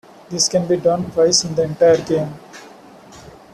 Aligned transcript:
This 0.31 0.49
can 0.49 0.65
be 0.67 0.77
done 0.77 1.11
twice 1.11 1.43
in 1.43 1.53
the 1.53 1.61
entire 1.61 1.97
game. 2.03 2.33